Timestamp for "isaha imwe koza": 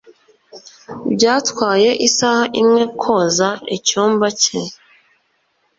2.07-3.49